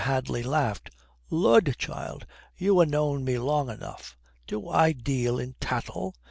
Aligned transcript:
Hadley 0.03 0.41
laughed. 0.41 0.89
"Lud, 1.29 1.75
child, 1.77 2.25
you 2.57 2.81
ha' 2.81 2.87
known 2.87 3.23
me 3.23 3.37
long 3.37 3.69
enough. 3.69 4.17
Do 4.47 4.67
I 4.67 4.93
deal 4.93 5.37
in 5.37 5.53
tattle? 5.59 6.15